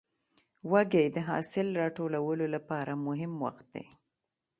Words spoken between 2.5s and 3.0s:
لپاره